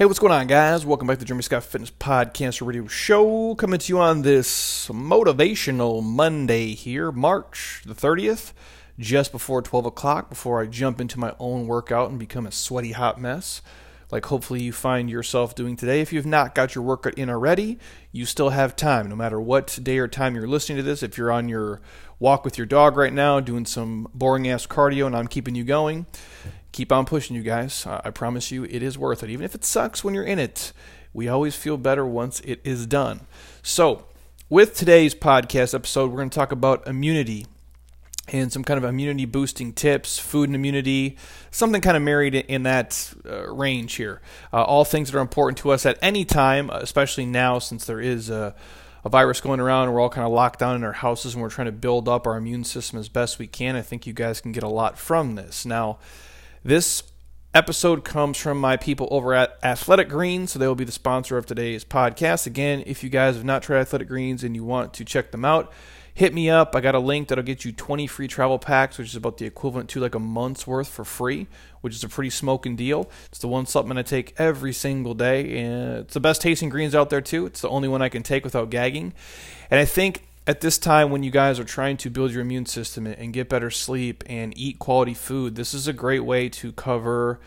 [0.00, 0.86] Hey, what's going on, guys?
[0.86, 3.54] Welcome back to the Jeremy Scott Fitness Podcast Radio Show.
[3.56, 8.54] Coming to you on this motivational Monday here, March the 30th,
[8.98, 12.92] just before 12 o'clock, before I jump into my own workout and become a sweaty
[12.92, 13.60] hot mess.
[14.10, 16.00] Like, hopefully, you find yourself doing today.
[16.00, 17.78] If you've not got your workout in already,
[18.10, 21.02] you still have time, no matter what day or time you're listening to this.
[21.02, 21.82] If you're on your
[22.18, 25.64] walk with your dog right now, doing some boring ass cardio, and I'm keeping you
[25.64, 26.06] going,
[26.72, 27.86] keep on pushing, you guys.
[27.86, 29.30] I promise you, it is worth it.
[29.30, 30.72] Even if it sucks when you're in it,
[31.12, 33.20] we always feel better once it is done.
[33.62, 34.06] So,
[34.48, 37.46] with today's podcast episode, we're going to talk about immunity
[38.32, 41.16] and some kind of immunity boosting tips, food and immunity,
[41.50, 44.20] something kind of married in that uh, range here.
[44.52, 48.00] Uh, all things that are important to us at any time, especially now since there
[48.00, 48.54] is a,
[49.04, 51.42] a virus going around and we're all kind of locked down in our houses and
[51.42, 53.74] we're trying to build up our immune system as best we can.
[53.74, 55.66] I think you guys can get a lot from this.
[55.66, 55.98] Now,
[56.62, 57.02] this
[57.54, 61.36] episode comes from my people over at Athletic Greens, so they will be the sponsor
[61.36, 62.46] of today's podcast.
[62.46, 65.44] Again, if you guys have not tried Athletic Greens and you want to check them
[65.44, 65.72] out,
[66.14, 66.76] hit me up.
[66.76, 69.46] I got a link that'll get you 20 free travel packs, which is about the
[69.46, 71.46] equivalent to like a month's worth for free,
[71.80, 73.10] which is a pretty smoking deal.
[73.26, 76.94] It's the one supplement I take every single day, and it's the best tasting greens
[76.94, 77.46] out there too.
[77.46, 79.14] It's the only one I can take without gagging.
[79.70, 82.66] And I think at this time when you guys are trying to build your immune
[82.66, 86.72] system and get better sleep and eat quality food, this is a great way to
[86.72, 87.38] cover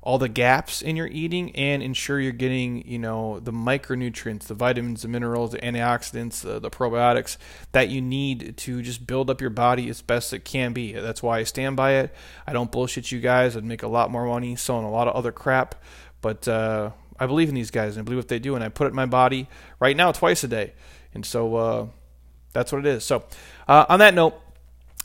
[0.00, 4.54] all the gaps in your eating and ensure you're getting, you know, the micronutrients, the
[4.54, 7.36] vitamins, the minerals, the antioxidants, the, the probiotics
[7.72, 10.92] that you need to just build up your body as best it can be.
[10.92, 12.14] That's why I stand by it.
[12.46, 13.56] I don't bullshit you guys.
[13.56, 15.74] I'd make a lot more money selling a lot of other crap,
[16.20, 18.68] but uh, I believe in these guys and I believe what they do, and I
[18.68, 19.48] put it in my body
[19.80, 20.74] right now twice a day.
[21.12, 21.86] And so, uh,
[22.52, 23.04] that's what it is.
[23.04, 23.24] So,
[23.68, 24.40] uh, on that note,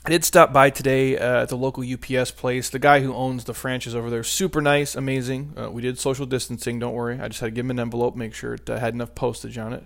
[0.04, 2.70] I did stop by today uh, at the local UPS place.
[2.70, 5.54] The guy who owns the franchise over there, super nice, amazing.
[5.56, 7.20] Uh, we did social distancing, don't worry.
[7.20, 9.58] I just had to give him an envelope, make sure it uh, had enough postage
[9.58, 9.84] on it.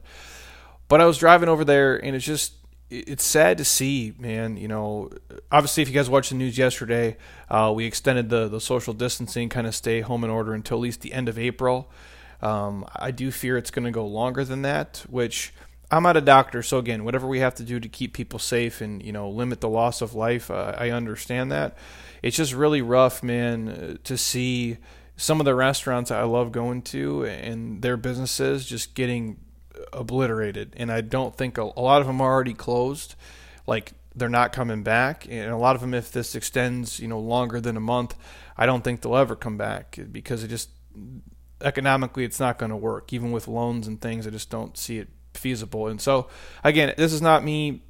[0.88, 2.52] But I was driving over there, and it's just
[2.90, 4.58] it's sad to see, man.
[4.58, 5.10] You know,
[5.50, 7.16] obviously, if you guys watched the news yesterday,
[7.48, 10.82] uh, we extended the the social distancing, kind of stay home in order until at
[10.82, 11.90] least the end of April.
[12.42, 15.54] Um, I do fear it's going to go longer than that, which
[15.92, 18.80] I'm not a doctor, so again, whatever we have to do to keep people safe
[18.80, 21.76] and you know limit the loss of life, uh, I understand that.
[22.22, 24.78] It's just really rough, man, to see
[25.16, 29.38] some of the restaurants I love going to and their businesses just getting
[29.92, 30.72] obliterated.
[30.78, 33.14] And I don't think a, a lot of them are already closed,
[33.66, 35.26] like they're not coming back.
[35.28, 38.14] And a lot of them, if this extends, you know, longer than a month,
[38.56, 40.70] I don't think they'll ever come back because it just
[41.60, 43.12] economically it's not going to work.
[43.12, 45.88] Even with loans and things, I just don't see it feasible.
[45.88, 46.28] And so,
[46.64, 47.82] again, this is not me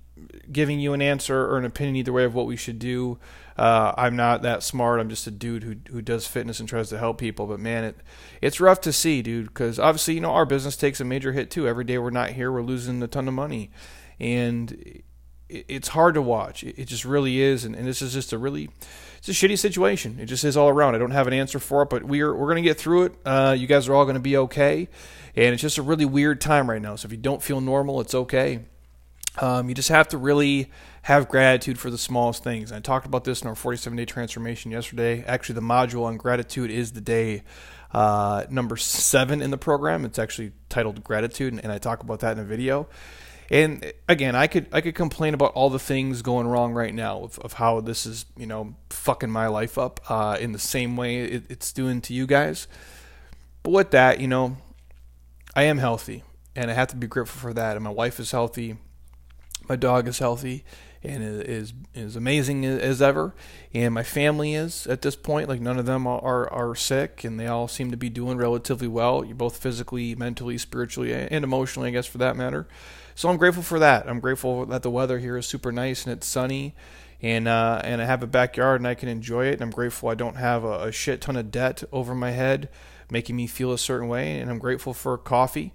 [0.51, 3.19] giving you an answer or an opinion either way of what we should do.
[3.57, 5.01] Uh, I'm not that smart.
[5.01, 7.47] I'm just a dude who who does fitness and tries to help people.
[7.47, 7.97] But man, it
[8.41, 9.49] it's rough to see, dude.
[9.49, 11.69] Because obviously, you know, our business takes a major hit too.
[11.69, 13.71] Every day we're not here, we're losing a ton of money,
[14.19, 15.03] and
[15.69, 16.65] it's hard to watch.
[16.65, 17.65] It just really is.
[17.65, 18.71] And, and this is just a really
[19.19, 20.19] it's a shitty situation.
[20.19, 20.95] It just is all around.
[20.95, 23.15] I don't have an answer for it, but we're we're gonna get through it.
[23.25, 24.89] Uh, you guys are all gonna be okay
[25.35, 26.97] and it's just a really weird time right now.
[26.97, 28.61] So if you don't feel normal, it's okay.
[29.41, 30.71] Um, you just have to really
[31.03, 32.71] have gratitude for the smallest things.
[32.71, 35.25] And I talked about this in our 47 day transformation yesterday.
[35.27, 37.43] Actually, the module on gratitude is the day
[37.93, 40.05] uh, number seven in the program.
[40.05, 42.89] It's actually titled gratitude, and, and I talk about that in a video.
[43.53, 47.25] And again, I could I could complain about all the things going wrong right now
[47.25, 50.97] of, of how this is you know fucking my life up uh, in the same
[50.97, 52.67] way it, it's doing to you guys.
[53.63, 54.57] But with that, you know,
[55.55, 56.25] I am healthy,
[56.57, 57.77] and I have to be grateful for that.
[57.77, 58.79] And my wife is healthy,
[59.69, 60.65] my dog is healthy,
[61.05, 63.35] and is is amazing as ever.
[63.75, 67.39] And my family is at this point like none of them are are sick, and
[67.39, 69.23] they all seem to be doing relatively well.
[69.23, 72.67] Both physically, mentally, spiritually, and emotionally, I guess, for that matter.
[73.15, 74.09] So I'm grateful for that.
[74.09, 76.75] I'm grateful that the weather here is super nice and it's sunny.
[77.21, 79.53] And, uh, and I have a backyard and I can enjoy it.
[79.53, 82.69] And I'm grateful I don't have a, a shit ton of debt over my head
[83.13, 85.73] making me feel a certain way, and I'm grateful for coffee.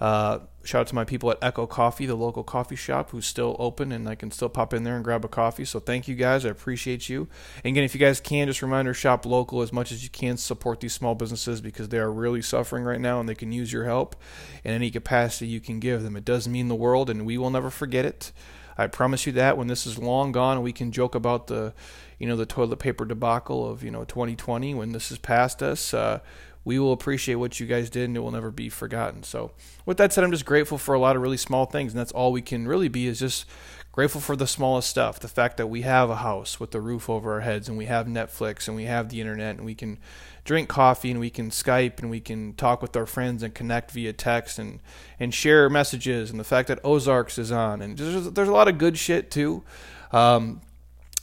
[0.00, 3.56] Uh, shout out to my people at Echo Coffee, the local coffee shop, who's still
[3.58, 5.64] open, and I can still pop in there and grab a coffee.
[5.64, 6.44] So thank you guys.
[6.44, 7.28] I appreciate you.
[7.64, 10.36] And again, if you guys can, just reminder shop local as much as you can.
[10.36, 13.72] Support these small businesses because they are really suffering right now, and they can use
[13.72, 14.16] your help
[14.64, 16.16] in any capacity you can give them.
[16.16, 18.32] It does mean the world, and we will never forget it.
[18.76, 21.74] I promise you that when this is long gone we can joke about the,
[22.18, 25.92] you know, the toilet paper debacle of you know 2020 when this is past us.
[25.92, 26.20] Uh,
[26.64, 29.22] we will appreciate what you guys did and it will never be forgotten.
[29.22, 29.52] So,
[29.86, 32.12] with that said, I'm just grateful for a lot of really small things, and that's
[32.12, 33.46] all we can really be is just
[33.92, 35.18] Grateful for the smallest stuff.
[35.18, 37.86] The fact that we have a house with the roof over our heads and we
[37.86, 39.98] have Netflix and we have the internet and we can
[40.44, 43.90] drink coffee and we can Skype and we can talk with our friends and connect
[43.90, 44.78] via text and,
[45.18, 47.82] and share messages and the fact that Ozarks is on.
[47.82, 49.64] And there's, there's a lot of good shit too.
[50.12, 50.60] Um,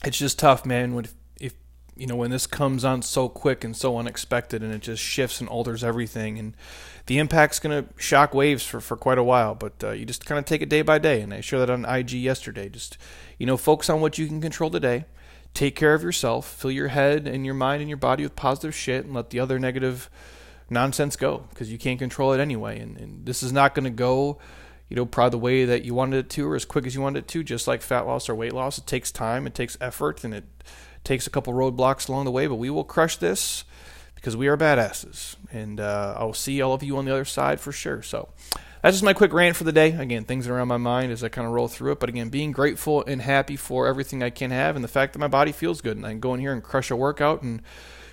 [0.04, 1.08] it's just tough, man, when
[1.98, 5.40] you know when this comes on so quick and so unexpected and it just shifts
[5.40, 6.56] and alters everything and
[7.08, 10.26] the impact's going to shock waves for, for quite a while, but uh, you just
[10.26, 11.22] kind of take it day by day.
[11.22, 12.68] And I showed that on IG yesterday.
[12.68, 12.98] Just,
[13.38, 15.06] you know, focus on what you can control today.
[15.54, 16.46] Take care of yourself.
[16.46, 19.40] Fill your head and your mind and your body with positive shit and let the
[19.40, 20.10] other negative
[20.70, 22.78] nonsense go because you can't control it anyway.
[22.78, 24.38] And, and this is not going to go,
[24.90, 27.00] you know, probably the way that you wanted it to or as quick as you
[27.00, 28.78] wanted it to, just like fat loss or weight loss.
[28.78, 30.44] It takes time, it takes effort, and it
[31.08, 33.64] takes a couple roadblocks along the way, but we will crush this
[34.14, 35.36] because we are badasses.
[35.52, 38.02] And uh, I'll see all of you on the other side for sure.
[38.04, 38.30] So
[38.82, 39.92] that's just my quick rant for the day.
[39.94, 42.00] Again, things are on my mind as I kind of roll through it.
[42.00, 45.20] But again, being grateful and happy for everything I can have and the fact that
[45.20, 45.98] my body feels good.
[45.98, 47.62] And I can go in here and crush a workout and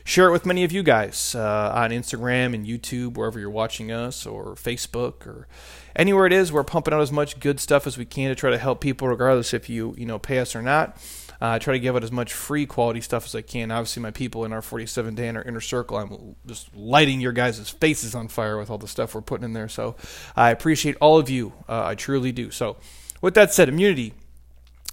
[0.04, 3.90] share it with many of you guys uh, on Instagram and YouTube, wherever you're watching
[3.90, 5.48] us, or Facebook, or
[5.96, 6.52] anywhere it is.
[6.52, 9.08] We're pumping out as much good stuff as we can to try to help people,
[9.08, 10.96] regardless if you you know pay us or not.
[11.42, 13.70] Uh, I try to give out as much free quality stuff as I can.
[13.70, 17.32] Obviously, my people in our 47 day and our inner circle, I'm just lighting your
[17.32, 19.68] guys' faces on fire with all the stuff we're putting in there.
[19.68, 19.96] So
[20.36, 21.52] I appreciate all of you.
[21.68, 22.50] Uh, I truly do.
[22.50, 22.76] So,
[23.20, 24.14] with that said, immunity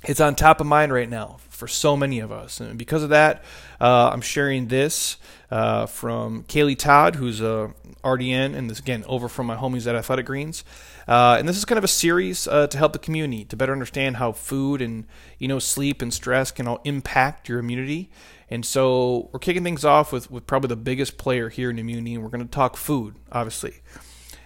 [0.03, 2.59] it's on top of mind right now for so many of us.
[2.59, 3.43] And because of that,
[3.79, 5.17] uh, I'm sharing this
[5.51, 9.95] uh, from Kaylee Todd, who's a RDN, and this again over from my homies at
[9.95, 10.63] Athletic Greens.
[11.07, 13.73] Uh, and this is kind of a series uh, to help the community to better
[13.73, 15.05] understand how food and
[15.37, 18.09] you know sleep and stress can all impact your immunity.
[18.49, 22.15] And so we're kicking things off with, with probably the biggest player here in immunity,
[22.15, 23.75] and we're going to talk food, obviously.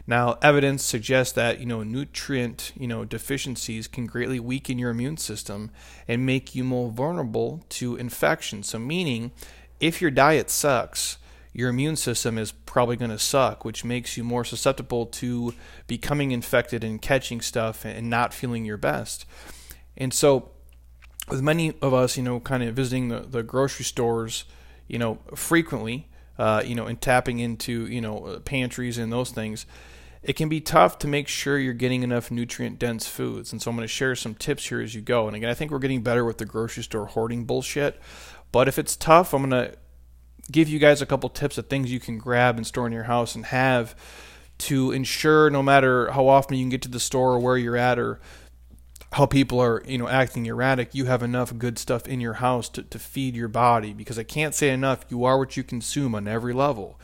[0.08, 5.18] Now, evidence suggests that you know nutrient you know deficiencies can greatly weaken your immune
[5.18, 5.72] system
[6.08, 8.64] and make you more vulnerable to infection.
[8.64, 9.32] So, meaning,
[9.80, 11.18] if your diet sucks,
[11.54, 15.54] your immune system is probably going to suck, which makes you more susceptible to
[15.88, 19.26] becoming infected and catching stuff and not feeling your best.
[19.98, 20.52] And so,
[21.30, 24.44] with many of us, you know, kind of visiting the, the grocery stores,
[24.88, 29.66] you know, frequently, uh, you know, and tapping into, you know, pantries and those things,
[30.26, 33.52] it can be tough to make sure you're getting enough nutrient dense foods.
[33.52, 35.28] And so I'm going to share some tips here as you go.
[35.28, 38.02] And again, I think we're getting better with the grocery store hoarding bullshit.
[38.52, 39.78] But if it's tough, I'm going to
[40.52, 43.04] give you guys a couple tips of things you can grab and store in your
[43.04, 43.96] house and have
[44.58, 47.78] to ensure no matter how often you can get to the store or where you're
[47.78, 48.20] at or
[49.12, 52.70] how people are you know acting erratic you have enough good stuff in your house
[52.70, 56.16] to, to feed your body because i can't say enough you are what you consume
[56.16, 57.00] on every level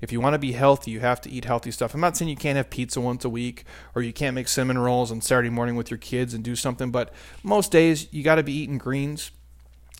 [0.00, 2.28] if you want to be healthy you have to eat healthy stuff i'm not saying
[2.28, 3.64] you can't have pizza once a week
[3.94, 6.90] or you can't make cinnamon rolls on saturday morning with your kids and do something
[6.90, 7.12] but
[7.42, 9.30] most days you got to be eating greens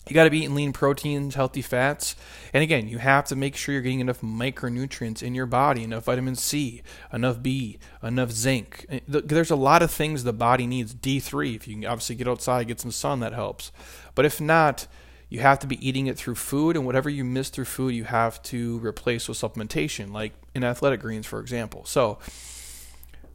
[0.09, 2.15] you got to be eating lean proteins, healthy fats.
[2.53, 6.05] And again, you have to make sure you're getting enough micronutrients in your body, enough
[6.05, 8.85] vitamin C, enough B, enough zinc.
[8.89, 10.93] Eh, there's a lot of things the body needs.
[10.93, 13.71] D3, if you can obviously get outside, get some sun, that helps.
[14.15, 14.87] But if not,
[15.29, 18.05] you have to be eating it through food, and whatever you miss through food, you
[18.05, 21.85] have to replace with supplementation, like in athletic greens, for example.
[21.85, 22.19] So,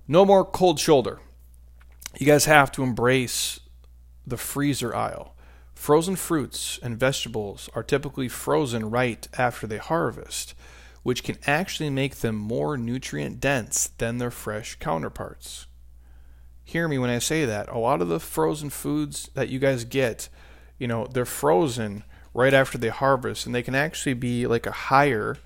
[0.09, 1.21] no more cold shoulder.
[2.19, 3.61] You guys have to embrace
[4.27, 5.33] the freezer aisle
[5.83, 10.55] Frozen fruits and vegetables are typically frozen right after they harvest,
[11.03, 15.67] which can actually make them more nutrient dense than their fresh counterparts.
[16.63, 17.69] Hear me when I say that.
[17.69, 20.29] A lot of the frozen foods that you guys get,
[20.83, 22.03] you know, they're frozen
[22.35, 25.39] right after they harvest, and they can actually be like a higher,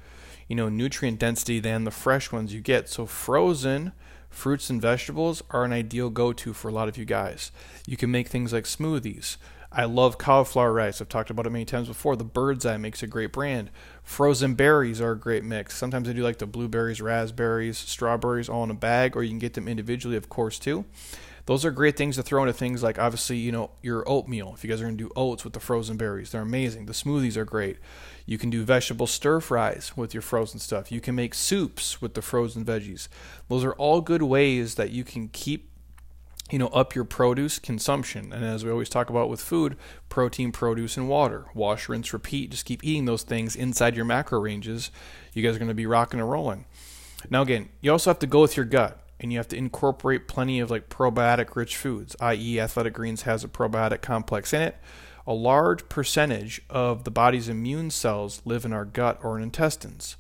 [0.49, 2.89] you know, nutrient density than the fresh ones you get.
[2.89, 3.93] So frozen
[4.31, 7.53] fruits and vegetables are an ideal go-to for a lot of you guys.
[7.87, 9.37] You can make things like smoothies.
[9.71, 11.03] I love cauliflower rice.
[11.03, 12.17] I've talked about it many times before.
[12.17, 13.69] The Bird's Eye makes a great brand.
[14.03, 15.77] Frozen berries are a great mix.
[15.77, 19.39] Sometimes I do like the blueberries, raspberries, strawberries all in a bag, or you can
[19.39, 20.87] get them individually, of course, too.
[21.47, 24.53] Those are great things to throw into things like obviously, you know, your oatmeal.
[24.55, 26.87] If you guys are gonna do oats with the frozen berries, they're amazing.
[26.87, 27.79] The smoothies are great.
[28.27, 30.91] You can do vegetable stir fries with your frozen stuff.
[30.91, 33.07] You can make soups with the frozen veggies.
[33.49, 35.71] Those are all good ways that you can keep
[36.51, 38.33] you know, up your produce consumption.
[38.33, 39.77] And as we always talk about with food,
[40.09, 41.47] protein, produce, and water.
[41.55, 42.51] Wash, rinse, repeat.
[42.53, 44.91] Just keep eating those things inside your macro ranges.
[45.33, 46.67] You guys are going to be rocking and rolling.
[47.31, 50.29] Now, again, you also have to go with your gut and you have to incorporate
[50.29, 54.77] plenty of like probiotic rich foods, i.e., Athletic Greens has a probiotic complex in it.
[55.27, 60.17] A large percentage of the body's immune cells live in our gut or in intestines.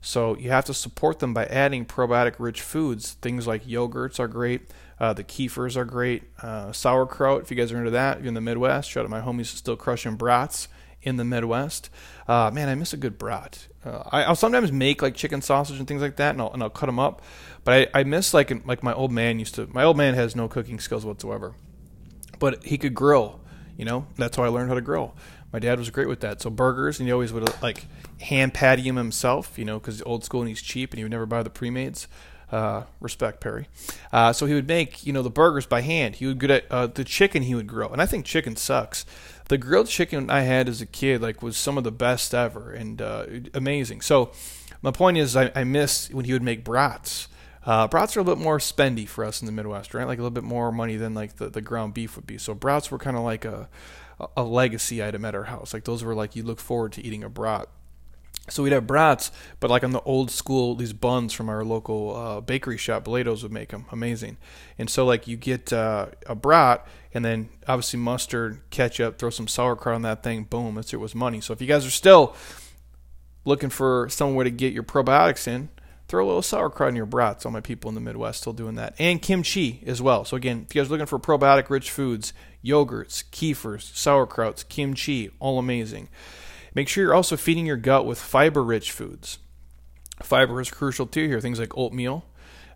[0.00, 3.14] So you have to support them by adding probiotic rich foods.
[3.14, 4.70] Things like yogurts are great.
[5.00, 6.24] Uh, the kefirs are great.
[6.40, 8.90] Uh, sauerkraut, if you guys are into that, you're in the Midwest.
[8.90, 10.68] Shout out my homies still crushing brats
[11.04, 11.90] in the Midwest.
[12.26, 13.68] Uh, man, I miss a good brat.
[13.84, 16.62] Uh, I, will sometimes make like chicken sausage and things like that, and I'll, and
[16.62, 17.22] I'll cut them up.
[17.62, 19.66] But I, I miss like like my old man used to.
[19.68, 21.54] My old man has no cooking skills whatsoever,
[22.38, 23.40] but he could grill.
[23.76, 25.14] You know, that's how I learned how to grill.
[25.52, 26.40] My dad was great with that.
[26.40, 27.86] So burgers, and he always would like
[28.20, 29.58] hand patty him himself.
[29.58, 32.08] You know, because old school and he's cheap, and he would never buy the pre-mades.
[32.52, 33.66] Uh, respect Perry.
[34.12, 36.16] Uh, so he would make you know the burgers by hand.
[36.16, 37.42] He would good at uh, the chicken.
[37.42, 39.04] He would grill, and I think chicken sucks
[39.48, 42.72] the grilled chicken I had as a kid like was some of the best ever
[42.72, 44.00] and uh, amazing.
[44.00, 44.32] So
[44.82, 47.28] my point is, I, I miss when he would make brats.
[47.64, 50.06] Uh, brats are a little bit more spendy for us in the Midwest, right?
[50.06, 52.36] Like a little bit more money than like the, the ground beef would be.
[52.36, 53.68] So brats were kind of like a
[54.36, 55.74] a legacy item at our house.
[55.74, 57.68] Like those were like you look forward to eating a brat.
[58.46, 62.14] So we'd have brats, but like on the old school, these buns from our local
[62.14, 64.36] uh, bakery shop, Belados would make them amazing.
[64.76, 69.48] And so like you get uh, a brat, and then obviously mustard, ketchup, throw some
[69.48, 71.40] sauerkraut on that thing, boom, that's it was money.
[71.40, 72.36] So if you guys are still
[73.46, 75.70] looking for somewhere to get your probiotics in,
[76.06, 77.46] throw a little sauerkraut in your brats.
[77.46, 80.26] All my people in the Midwest still doing that, and kimchi as well.
[80.26, 85.58] So again, if you guys are looking for probiotic-rich foods, yogurts, kefirs, sauerkrauts, kimchi, all
[85.58, 86.08] amazing.
[86.74, 89.38] Make sure you're also feeding your gut with fiber rich foods.
[90.22, 91.40] Fiber is crucial too here.
[91.40, 92.24] Things like oatmeal.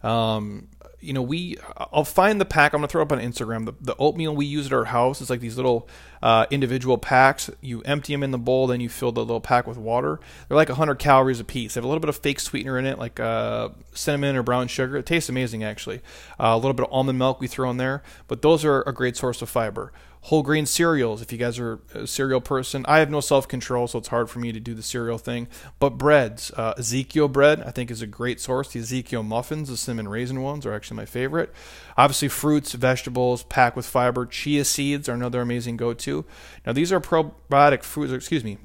[0.03, 0.69] Um,
[1.01, 2.73] you know, we I'll find the pack.
[2.73, 3.67] I'm gonna throw up on Instagram.
[3.67, 5.89] The, the oatmeal we use at our house is like these little
[6.23, 7.51] uh, individual packs.
[7.61, 10.19] You empty them in the bowl, then you fill the little pack with water.
[10.49, 11.75] They're like 100 calories a piece.
[11.75, 14.67] They have a little bit of fake sweetener in it, like uh, cinnamon or brown
[14.67, 14.97] sugar.
[14.97, 15.99] It tastes amazing, actually.
[16.39, 18.93] Uh, a little bit of almond milk we throw in there, but those are a
[18.93, 19.93] great source of fiber
[20.29, 22.85] whole grain cereals if you guys are a cereal person.
[22.87, 25.49] I have no self-control so it's hard for me to do the cereal thing.
[25.79, 28.73] But breads uh, ezekiel bread i think is a great source.
[28.73, 31.51] The ezekiel muffins the cinnamon raisin ones are actually my favorite.
[31.97, 34.27] Obviously fruits vegetables packed with fiber.
[34.27, 36.27] Chia seeds are another amazing go-to.
[36.67, 38.59] Now these are probiotic foods excuse me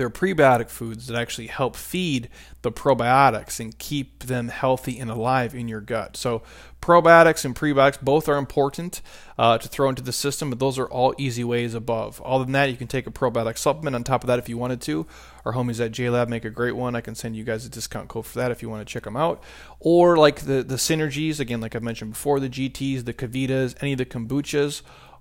[0.00, 2.30] they're prebiotic foods that actually help feed
[2.62, 6.16] the probiotics and keep them healthy and alive in your gut.
[6.16, 6.42] So,
[6.80, 9.02] probiotics and prebiotics both are important
[9.38, 12.22] uh, to throw into the system, but those are all easy ways above.
[12.24, 14.56] Other than that, you can take a probiotic supplement on top of that if you
[14.56, 15.06] wanted to.
[15.44, 16.96] Our homies at JLab make a great one.
[16.96, 19.02] I can send you guys a discount code for that if you want to check
[19.02, 19.42] them out.
[19.80, 23.92] Or like the the synergies, again, like I've mentioned before, the GTs, the KeVitas, any
[23.92, 24.80] of the kombuchas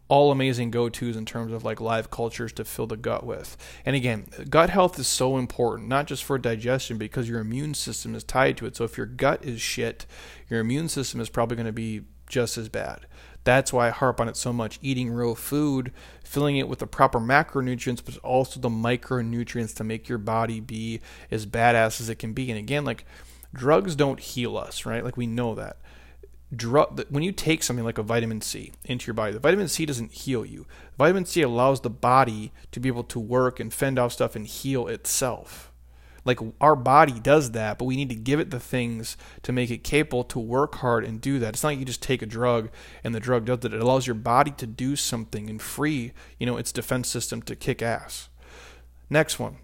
[0.09, 3.55] all amazing go-tos in terms of like live cultures to fill the gut with.
[3.85, 8.15] And again, gut health is so important, not just for digestion, because your immune system
[8.15, 8.75] is tied to it.
[8.75, 10.07] So if your gut is shit,
[10.49, 13.05] your immune system is probably going to be just as bad.
[13.43, 14.79] That's why I harp on it so much.
[14.81, 20.09] Eating real food, filling it with the proper macronutrients, but also the micronutrients to make
[20.09, 21.01] your body be
[21.31, 22.49] as badass as it can be.
[22.49, 23.05] And again, like
[23.53, 25.03] drugs don't heal us, right?
[25.03, 25.77] Like we know that
[26.55, 29.85] drug when you take something like a vitamin C into your body, the vitamin C
[29.85, 30.65] doesn't heal you.
[30.97, 34.47] Vitamin C allows the body to be able to work and fend off stuff and
[34.47, 35.71] heal itself.
[36.25, 39.71] Like our body does that, but we need to give it the things to make
[39.71, 41.53] it capable to work hard and do that.
[41.53, 42.69] It's not like you just take a drug
[43.03, 43.73] and the drug does it.
[43.73, 47.55] It allows your body to do something and free, you know, its defense system to
[47.55, 48.29] kick ass.
[49.09, 49.57] Next one.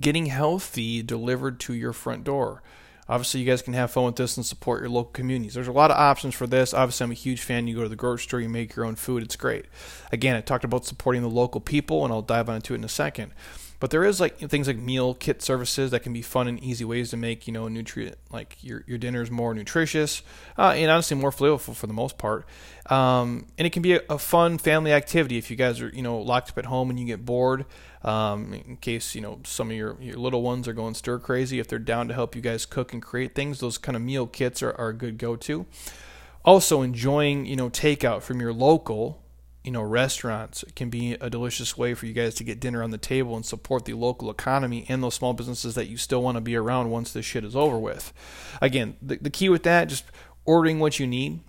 [0.00, 2.62] Getting healthy delivered to your front door.
[3.08, 5.54] Obviously, you guys can have fun with this and support your local communities.
[5.54, 6.74] There's a lot of options for this.
[6.74, 7.66] Obviously, I'm a huge fan.
[7.66, 9.22] You go to the grocery store, you make your own food.
[9.22, 9.64] It's great.
[10.12, 12.88] Again, I talked about supporting the local people, and I'll dive into it in a
[12.88, 13.32] second.
[13.80, 16.84] But there is like things like meal kit services that can be fun and easy
[16.84, 20.22] ways to make you know nutrient like your your dinners more nutritious
[20.56, 22.44] uh, and honestly more flavorful for the most part.
[22.90, 26.02] Um, and it can be a, a, fun family activity if you guys are you
[26.02, 27.66] know locked up at home and you get bored.
[28.02, 31.58] Um, in case you know some of your, your little ones are going stir crazy,
[31.58, 34.26] if they're down to help you guys cook and create things, those kind of meal
[34.26, 35.66] kits are, are a good go to.
[36.44, 39.22] Also, enjoying you know takeout from your local
[39.68, 42.90] you know, restaurants can be a delicious way for you guys to get dinner on
[42.90, 46.36] the table and support the local economy and those small businesses that you still want
[46.36, 48.12] to be around once this shit is over with.
[48.62, 50.04] Again, the, the key with that, just
[50.46, 51.40] ordering what you need,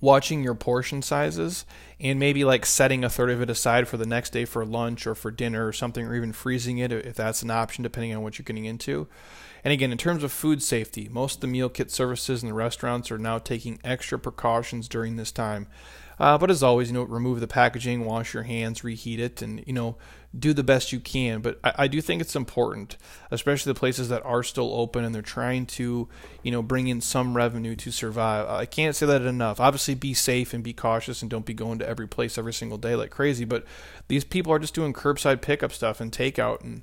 [0.00, 1.64] watching your portion sizes,
[1.98, 5.06] and maybe like setting a third of it aside for the next day for lunch
[5.06, 8.22] or for dinner or something, or even freezing it if that's an option, depending on
[8.22, 9.06] what you're getting into.
[9.62, 12.54] And again, in terms of food safety, most of the meal kit services and the
[12.54, 15.66] restaurants are now taking extra precautions during this time
[16.20, 19.64] uh, but as always, you know, remove the packaging, wash your hands, reheat it, and
[19.66, 19.96] you know,
[20.38, 21.40] do the best you can.
[21.40, 22.96] But I, I, do think it's important,
[23.30, 26.08] especially the places that are still open and they're trying to,
[26.42, 28.48] you know, bring in some revenue to survive.
[28.48, 29.58] I can't say that enough.
[29.58, 32.78] Obviously, be safe and be cautious, and don't be going to every place every single
[32.78, 33.44] day like crazy.
[33.44, 33.64] But
[34.08, 36.82] these people are just doing curbside pickup stuff and takeout and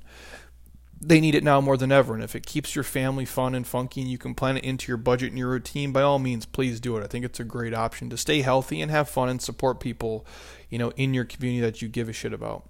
[1.00, 2.14] they need it now more than ever.
[2.14, 4.88] And if it keeps your family fun and funky and you can plan it into
[4.88, 7.04] your budget and your routine, by all means, please do it.
[7.04, 10.26] I think it's a great option to stay healthy and have fun and support people,
[10.68, 12.68] you know, in your community that you give a shit about.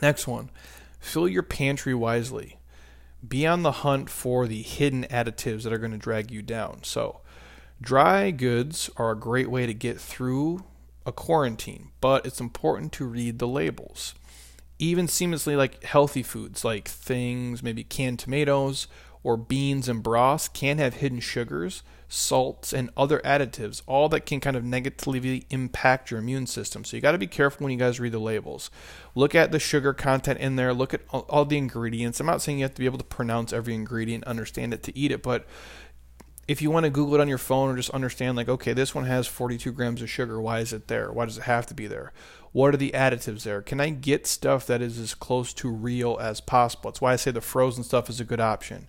[0.00, 0.50] Next one,
[1.00, 2.58] fill your pantry wisely.
[3.26, 6.84] Be on the hunt for the hidden additives that are going to drag you down.
[6.84, 7.20] So,
[7.80, 10.64] dry goods are a great way to get through
[11.04, 14.14] a quarantine, but it's important to read the labels
[14.78, 18.86] even seamlessly like healthy foods like things maybe canned tomatoes
[19.22, 24.40] or beans and broths can have hidden sugars salts and other additives all that can
[24.40, 27.78] kind of negatively impact your immune system so you got to be careful when you
[27.78, 28.70] guys read the labels
[29.14, 32.58] look at the sugar content in there look at all the ingredients i'm not saying
[32.58, 35.46] you have to be able to pronounce every ingredient understand it to eat it but
[36.48, 38.94] if you want to Google it on your phone or just understand, like, okay, this
[38.94, 40.40] one has 42 grams of sugar.
[40.40, 41.12] Why is it there?
[41.12, 42.10] Why does it have to be there?
[42.52, 43.60] What are the additives there?
[43.60, 46.90] Can I get stuff that is as close to real as possible?
[46.90, 48.88] That's why I say the frozen stuff is a good option.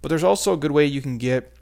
[0.00, 1.55] But there's also a good way you can get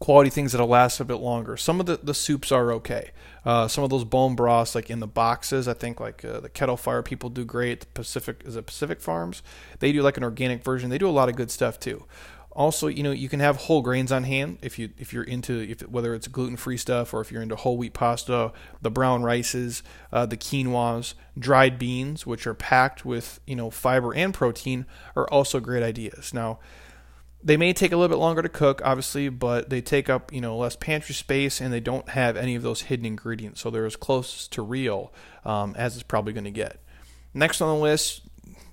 [0.00, 1.56] quality things that'll last a bit longer.
[1.56, 3.10] Some of the, the soups are okay.
[3.44, 6.48] Uh, some of those bone broths, like in the boxes, I think like uh, the
[6.48, 7.80] Kettle Fire people do great.
[7.80, 9.42] The Pacific is it Pacific Farms?
[9.78, 10.90] They do like an organic version.
[10.90, 12.04] They do a lot of good stuff too.
[12.52, 15.60] Also, you know, you can have whole grains on hand if you if you're into
[15.60, 18.52] if whether it's gluten free stuff or if you're into whole wheat pasta,
[18.82, 24.12] the brown rices, uh, the quinoas, dried beans, which are packed with you know fiber
[24.14, 26.34] and protein, are also great ideas.
[26.34, 26.58] Now,
[27.42, 30.40] they may take a little bit longer to cook, obviously, but they take up you
[30.40, 33.86] know less pantry space and they don't have any of those hidden ingredients, so they're
[33.86, 35.12] as close to real
[35.44, 36.80] um, as it's probably going to get.
[37.32, 38.22] Next on the list,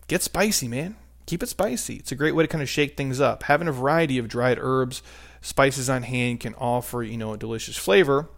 [0.07, 0.95] get spicy, man
[1.27, 1.97] keep it spicy.
[1.97, 3.43] It's a great way to kind of shake things up.
[3.43, 5.03] Having a variety of dried herbs,
[5.41, 8.29] spices on hand can offer, you know, a delicious flavor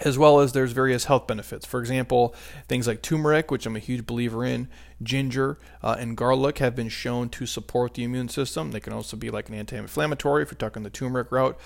[0.00, 1.66] as well as there's various health benefits.
[1.66, 2.34] For example,
[2.68, 4.68] things like turmeric, which I'm a huge believer in,
[5.02, 8.70] ginger, uh, and garlic have been shown to support the immune system.
[8.70, 11.58] They can also be like an anti-inflammatory if you're talking the turmeric route.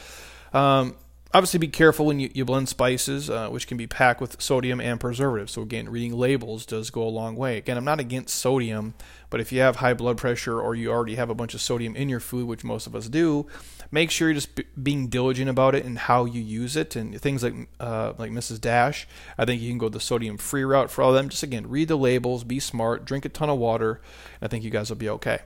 [0.52, 0.96] Um,
[1.34, 4.80] obviously be careful when you, you blend spices, uh, which can be packed with sodium
[4.80, 5.52] and preservatives.
[5.52, 7.58] So again, reading labels does go a long way.
[7.58, 8.94] Again, I'm not against sodium,
[9.30, 11.96] but if you have high blood pressure or you already have a bunch of sodium
[11.96, 13.46] in your food, which most of us do,
[13.90, 16.94] make sure you're just b- being diligent about it and how you use it.
[16.94, 18.60] And things like uh, like Mrs.
[18.60, 21.28] Dash, I think you can go the sodium-free route for all of them.
[21.28, 24.00] Just again, read the labels, be smart, drink a ton of water,
[24.40, 25.40] I think you guys will be okay.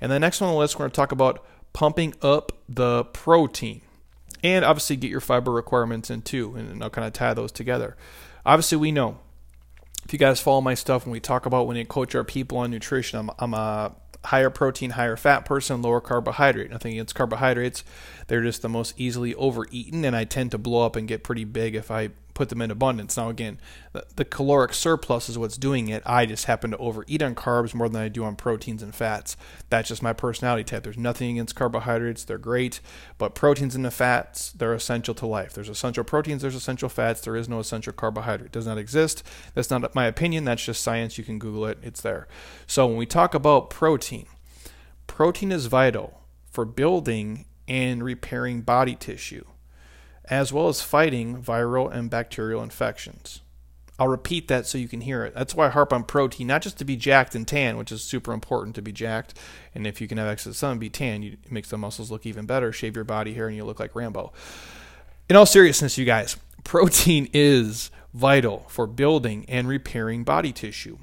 [0.00, 3.04] And the next one on the list, we're going to talk about pumping up the
[3.04, 3.82] protein
[4.42, 7.96] and obviously get your fiber requirements in too, and I'll kind of tie those together.
[8.46, 9.18] Obviously, we know
[10.04, 12.58] if you guys follow my stuff when we talk about when we coach our people
[12.58, 16.70] on nutrition, I'm, I'm a higher protein, higher fat person, lower carbohydrate.
[16.70, 17.84] Nothing against carbohydrates.
[18.26, 21.44] They're just the most easily overeaten, and I tend to blow up and get pretty
[21.44, 23.16] big if I put them in abundance.
[23.16, 23.58] Now, again,
[24.14, 26.04] the, caloric surplus is what's doing it.
[26.06, 29.36] I just happen to overeat on carbs more than I do on proteins and fats.
[29.70, 30.84] That's just my personality type.
[30.84, 32.80] There's nothing against carbohydrates, they're great,
[33.18, 35.52] but proteins and the fats, they're essential to life.
[35.52, 38.46] There's essential proteins, there's essential fats, there is no essential carbohydrate.
[38.46, 39.24] It does not exist.
[39.54, 41.18] That's not my opinion, that's just science.
[41.18, 42.28] You can Google it, it's there.
[42.68, 44.26] So, when we talk about protein,
[45.08, 46.22] protein is vital
[46.52, 49.44] for building and repairing body tissue
[50.30, 53.40] as well as fighting viral and bacterial infections.
[53.98, 55.34] I'll repeat that so you can hear it.
[55.34, 58.02] That's why I harp on protein, not just to be jacked and tan, which is
[58.02, 59.34] super important to be jacked.
[59.74, 62.24] And if you can have excess sun, be tan, you, it makes the muscles look
[62.24, 62.72] even better.
[62.72, 64.32] Shave your body hair, and you look like Rambo.
[65.28, 70.98] In all seriousness, you guys, protein is vital for building and repairing body tissue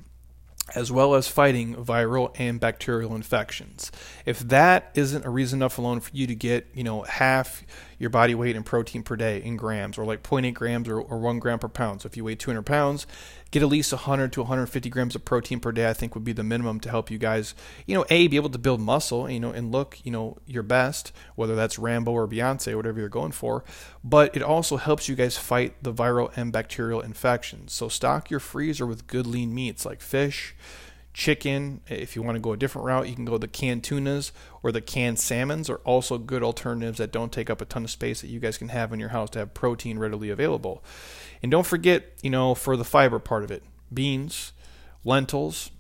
[0.73, 3.91] as well as fighting viral and bacterial infections.
[4.25, 7.63] If that isn't a reason enough alone for you to get, you know, half
[7.97, 11.17] your body weight in protein per day in grams, or like 0.8 grams or, or
[11.19, 12.01] 1 gram per pound.
[12.01, 13.07] So if you weigh 200 pounds,
[13.51, 15.89] get at least 100 to 150 grams of protein per day.
[15.89, 17.55] I think would be the minimum to help you guys,
[17.85, 20.63] you know, a be able to build muscle, you know, and look, you know, your
[20.63, 23.63] best, whether that's Rambo or Beyonce, whatever you're going for.
[24.03, 27.73] But it also helps you guys fight the viral and bacterial infections.
[27.73, 30.55] So stock your freezer with good lean meats like fish
[31.15, 31.79] chicken.
[31.87, 34.73] If you want to go a different route, you can go the canned tunas or
[34.73, 38.19] the canned salmons are also good alternatives that don't take up a ton of space
[38.19, 40.83] that you guys can have in your house to have protein readily available.
[41.41, 44.51] And don't forget, you know, for the fiber part of it, beans,
[45.05, 45.71] lentils,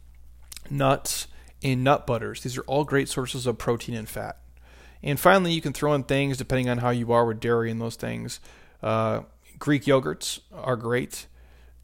[0.69, 1.27] nuts,
[1.61, 2.41] and nut butters.
[2.41, 4.37] These are all great sources of protein and fat.
[5.03, 7.81] And finally, you can throw in things depending on how you are with dairy and
[7.81, 8.39] those things.
[8.81, 9.23] Uh,
[9.59, 11.27] Greek yogurts are great.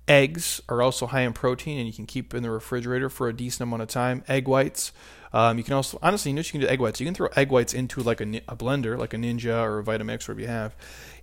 [0.07, 3.33] Eggs are also high in protein, and you can keep in the refrigerator for a
[3.33, 4.23] decent amount of time.
[4.27, 4.91] Egg whites.
[5.33, 6.99] Um, you can also, honestly, you know you can do egg whites.
[6.99, 9.83] You can throw egg whites into like a, a blender, like a Ninja or a
[9.83, 10.75] Vitamix, or whatever you have,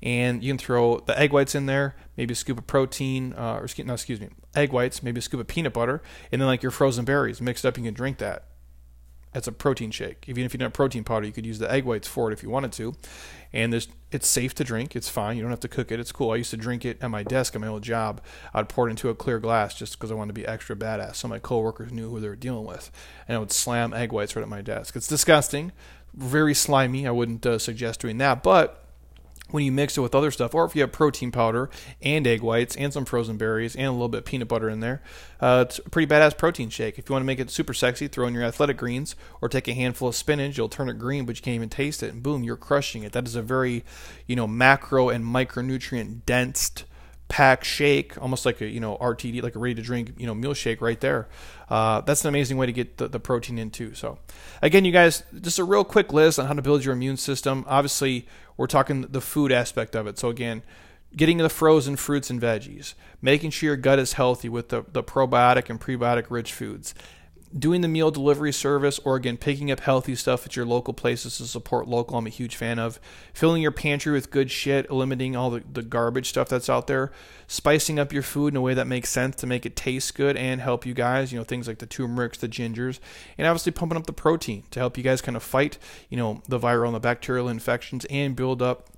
[0.03, 3.61] and you can throw the egg whites in there, maybe a scoop of protein, uh,
[3.61, 6.62] or no, excuse me, egg whites, maybe a scoop of peanut butter, and then like
[6.62, 7.77] your frozen berries, mixed up.
[7.77, 8.47] You can drink that
[9.38, 10.24] It's a protein shake.
[10.27, 12.33] Even if you don't have protein powder, you could use the egg whites for it
[12.35, 12.94] if you wanted to.
[13.53, 14.94] And it's safe to drink.
[14.94, 15.37] It's fine.
[15.37, 16.01] You don't have to cook it.
[16.01, 16.33] It's cool.
[16.33, 18.20] I used to drink it at my desk at my old job.
[18.53, 21.14] I'd pour it into a clear glass just because I wanted to be extra badass.
[21.14, 22.90] So my coworkers knew who they were dealing with.
[23.27, 24.96] And I would slam egg whites right at my desk.
[24.96, 25.72] It's disgusting,
[26.12, 27.07] very slimy.
[27.07, 28.42] I wouldn't uh, suggest doing that.
[28.42, 28.85] But
[29.50, 31.70] when you mix it with other stuff, or if you have protein powder
[32.02, 34.80] and egg whites and some frozen berries and a little bit of peanut butter in
[34.80, 35.02] there,
[35.40, 36.98] uh, it's a pretty badass protein shake.
[36.98, 39.68] If you want to make it super sexy, throw in your athletic greens or take
[39.68, 40.58] a handful of spinach.
[40.58, 43.12] You'll turn it green, but you can't even taste it, and boom, you're crushing it.
[43.12, 43.84] That is a very,
[44.26, 46.84] you know, macro and micronutrient dense
[47.29, 50.35] pack shake, almost like a you know RTD, like a ready to drink you know
[50.35, 51.29] meal shake right there.
[51.69, 53.95] Uh, that's an amazing way to get the, the protein in too.
[53.95, 54.19] So
[54.62, 57.64] again, you guys, just a real quick list on how to build your immune system.
[57.69, 60.19] Obviously, we're talking the food aspect of it.
[60.19, 60.62] So again,
[61.17, 65.03] getting the frozen fruits and veggies, making sure your gut is healthy with the, the
[65.03, 66.95] probiotic and prebiotic rich foods,
[67.56, 71.38] doing the meal delivery service or again picking up healthy stuff at your local places
[71.38, 73.00] to support local i'm a huge fan of.
[73.32, 77.11] Filling your pantry with good shit eliminating all the, the garbage stuff that's out there.
[77.46, 80.37] Spicing up your food in a way that makes sense to make it taste good
[80.37, 82.98] and help you guys you know things like the turmerics the gingers
[83.37, 86.42] and obviously pumping up the protein to help you guys kind of fight you know
[86.48, 88.88] the viral and the bacterial infections and build up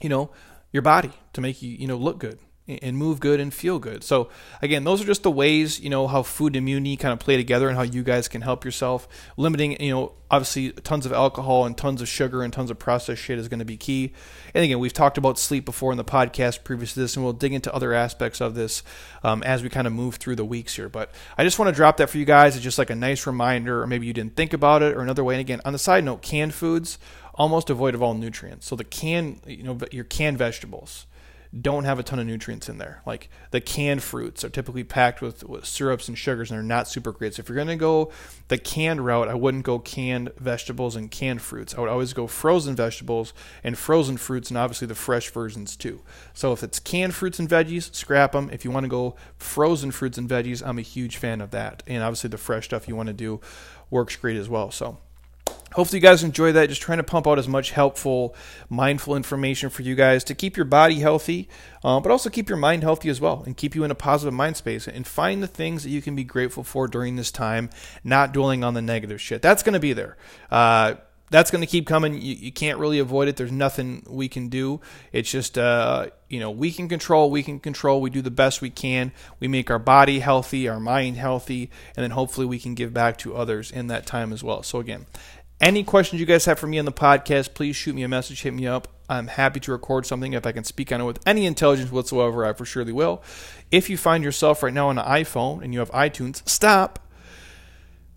[0.00, 0.30] you know
[0.72, 4.04] your body to make you you know look good and move good and feel good.
[4.04, 4.28] So
[4.60, 7.36] again, those are just the ways, you know, how food and immunity kind of play
[7.36, 9.08] together and how you guys can help yourself.
[9.36, 13.22] Limiting, you know, obviously tons of alcohol and tons of sugar and tons of processed
[13.22, 14.12] shit is going to be key.
[14.54, 17.32] And again, we've talked about sleep before in the podcast previous to this, and we'll
[17.32, 18.82] dig into other aspects of this
[19.22, 20.88] um, as we kind of move through the weeks here.
[20.88, 22.54] But I just want to drop that for you guys.
[22.54, 25.24] It's just like a nice reminder, or maybe you didn't think about it, or another
[25.24, 25.34] way.
[25.34, 26.98] And again, on the side note, canned foods
[27.34, 28.66] almost devoid of all nutrients.
[28.66, 31.06] So the can, you know, your canned vegetables
[31.58, 33.00] don't have a ton of nutrients in there.
[33.06, 36.88] Like the canned fruits are typically packed with, with syrups and sugars and they're not
[36.88, 37.34] super great.
[37.34, 38.10] So if you're going to go
[38.48, 41.74] the canned route, I wouldn't go canned vegetables and canned fruits.
[41.74, 43.32] I would always go frozen vegetables
[43.64, 46.02] and frozen fruits and obviously the fresh versions too.
[46.34, 48.50] So if it's canned fruits and veggies, scrap them.
[48.52, 51.82] If you want to go frozen fruits and veggies, I'm a huge fan of that.
[51.86, 53.40] And obviously the fresh stuff you want to do
[53.90, 54.70] works great as well.
[54.70, 54.98] So
[55.74, 56.68] Hopefully, you guys enjoy that.
[56.68, 58.34] Just trying to pump out as much helpful,
[58.68, 61.48] mindful information for you guys to keep your body healthy,
[61.84, 64.34] uh, but also keep your mind healthy as well and keep you in a positive
[64.34, 67.70] mind space and find the things that you can be grateful for during this time,
[68.02, 69.42] not dwelling on the negative shit.
[69.42, 70.16] That's going to be there.
[70.50, 70.94] Uh,
[71.30, 72.14] that's going to keep coming.
[72.14, 73.36] You, you, can't really avoid it.
[73.36, 74.80] There's nothing we can do.
[75.12, 78.00] It's just, uh, you know, we can control, we can control.
[78.00, 79.12] We do the best we can.
[79.40, 83.18] We make our body healthy, our mind healthy, and then hopefully we can give back
[83.18, 84.62] to others in that time as well.
[84.62, 85.06] So, again,
[85.60, 88.42] any questions you guys have for me on the podcast, please shoot me a message,
[88.42, 88.88] hit me up.
[89.08, 90.34] I'm happy to record something.
[90.34, 93.22] If I can speak on it with any intelligence whatsoever, I for surely will.
[93.70, 96.98] If you find yourself right now on an iPhone and you have iTunes, stop.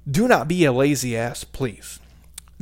[0.10, 2.00] Do not be a lazy ass, please.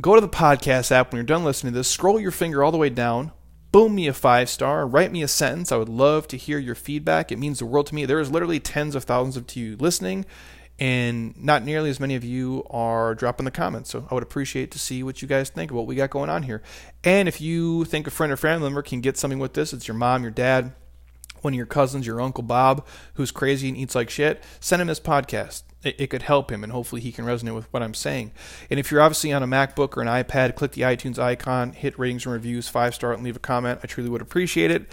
[0.00, 2.72] Go to the podcast app when you're done listening to this, scroll your finger all
[2.72, 3.32] the way down,
[3.72, 5.72] boom me a five star, write me a sentence.
[5.72, 7.30] I would love to hear your feedback.
[7.30, 8.06] It means the world to me.
[8.06, 10.24] There is literally tens of thousands of you listening
[10.80, 13.90] and not nearly as many of you are dropping the comments.
[13.90, 16.30] So I would appreciate to see what you guys think of what we got going
[16.30, 16.62] on here.
[17.04, 19.86] And if you think a friend or family member can get something with this, it's
[19.86, 20.72] your mom, your dad,
[21.42, 24.88] one of your cousins, your uncle Bob, who's crazy and eats like shit, send him
[24.88, 25.64] this podcast.
[25.82, 28.32] It, it, could help him, and hopefully he can resonate with what I'm saying.
[28.68, 31.98] And if you're obviously on a MacBook or an iPad, click the iTunes icon, hit
[31.98, 33.80] ratings and reviews, five star, and leave a comment.
[33.82, 34.92] I truly would appreciate it.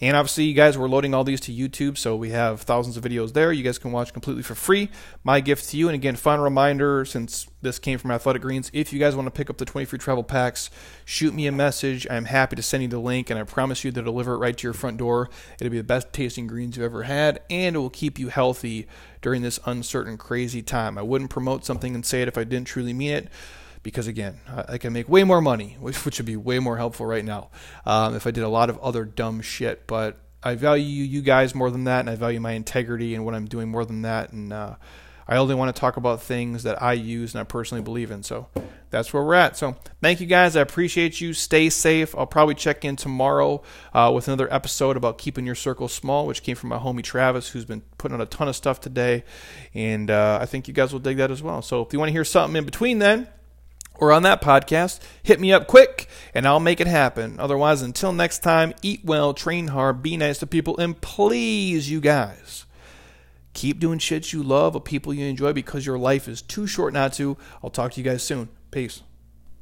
[0.00, 3.04] And obviously, you guys, we're loading all these to YouTube, so we have thousands of
[3.04, 3.52] videos there.
[3.52, 4.90] You guys can watch completely for free.
[5.22, 8.92] My gift to you, and again, fun reminder since this came from Athletic Greens, if
[8.92, 10.70] you guys want to pick up the 20 free travel packs,
[11.04, 12.06] shoot me a message.
[12.10, 14.56] I'm happy to send you the link, and I promise you to deliver it right
[14.56, 15.30] to your front door.
[15.58, 18.86] It'll be the best tasting greens you've ever had, and it will keep you healthy
[19.22, 20.98] during this uncertain, crazy time.
[20.98, 23.28] I wouldn't promote something and say it if I didn't truly mean it
[23.84, 27.24] because again, I can make way more money, which, would be way more helpful right
[27.24, 27.50] now
[27.86, 29.86] um, if I did a lot of other dumb shit.
[29.86, 33.36] But I value you guys more than that, and I value my integrity and what
[33.36, 34.32] I'm doing more than that.
[34.32, 34.74] And uh,
[35.28, 38.22] I only want to talk about things that I use and I personally believe in.
[38.22, 38.48] So
[38.90, 39.56] that's where we're at.
[39.56, 40.56] So thank you guys.
[40.56, 41.32] I appreciate you.
[41.32, 42.14] Stay safe.
[42.16, 46.42] I'll probably check in tomorrow uh, with another episode about keeping your circle small, which
[46.42, 49.24] came from my homie Travis, who's been putting on a ton of stuff today.
[49.74, 51.60] And uh, I think you guys will dig that as well.
[51.62, 53.28] So if you want to hear something in between then,
[53.98, 57.38] or on that podcast, hit me up quick and I'll make it happen.
[57.38, 62.00] Otherwise, until next time, eat well, train hard, be nice to people, and please, you
[62.00, 62.66] guys,
[63.52, 66.92] keep doing shit you love with people you enjoy because your life is too short
[66.92, 67.36] not to.
[67.62, 68.48] I'll talk to you guys soon.
[68.70, 69.02] Peace.